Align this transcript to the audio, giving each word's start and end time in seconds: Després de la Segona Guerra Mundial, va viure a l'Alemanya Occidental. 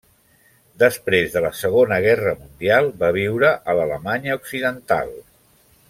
Després 0.83 1.35
de 1.35 1.43
la 1.45 1.51
Segona 1.59 1.99
Guerra 2.07 2.33
Mundial, 2.39 2.91
va 3.05 3.13
viure 3.21 3.53
a 3.55 3.77
l'Alemanya 3.81 4.41
Occidental. 4.43 5.15